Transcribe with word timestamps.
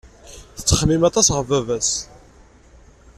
Yettxemmim 0.57 1.03
aṭas 1.09 1.27
ɣef 1.35 1.45
baba-s. 1.49 1.91